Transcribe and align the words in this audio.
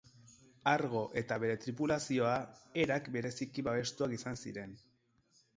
Argo 0.71 1.01
eta 1.21 1.37
bere 1.43 1.57
tripulazioa, 1.65 2.33
Herak 2.85 3.13
bereziki 3.19 3.67
babestuak 3.71 4.17
izan 4.21 4.45
ziren. 4.47 4.75